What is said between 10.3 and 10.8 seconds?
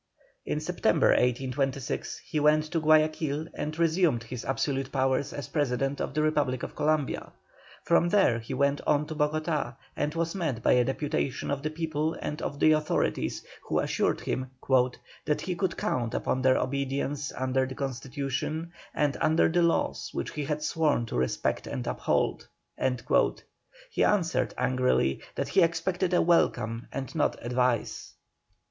met by